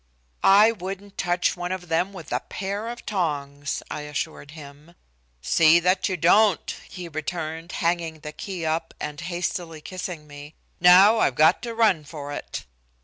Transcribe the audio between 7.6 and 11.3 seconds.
hanging the key up, and hastily kissing me. "Now